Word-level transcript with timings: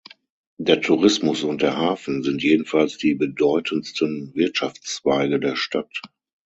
Der 0.57 0.81
Tourismus 0.81 1.43
und 1.43 1.61
der 1.61 1.77
Hafen 1.77 2.23
sind 2.23 2.41
jedenfalls 2.41 2.97
die 2.97 3.13
bedeutendsten 3.13 4.33
Wirtschaftszweige 4.33 5.39
der 5.39 5.55
Stadt. 5.55 6.01